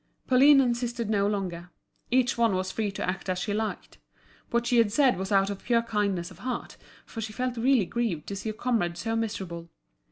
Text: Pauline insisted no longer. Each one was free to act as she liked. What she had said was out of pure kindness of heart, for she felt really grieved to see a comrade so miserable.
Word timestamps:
Pauline 0.27 0.61
insisted 0.61 1.11
no 1.11 1.27
longer. 1.27 1.69
Each 2.09 2.35
one 2.35 2.55
was 2.55 2.71
free 2.71 2.89
to 2.93 3.07
act 3.07 3.29
as 3.29 3.37
she 3.37 3.53
liked. 3.53 3.99
What 4.49 4.65
she 4.65 4.77
had 4.79 4.91
said 4.91 5.15
was 5.15 5.31
out 5.31 5.51
of 5.51 5.61
pure 5.63 5.83
kindness 5.83 6.31
of 6.31 6.39
heart, 6.39 6.75
for 7.05 7.21
she 7.21 7.33
felt 7.33 7.55
really 7.55 7.85
grieved 7.85 8.25
to 8.29 8.35
see 8.35 8.49
a 8.49 8.53
comrade 8.53 8.97
so 8.97 9.15
miserable. 9.15 9.69